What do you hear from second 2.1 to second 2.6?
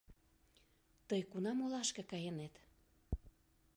кайынет?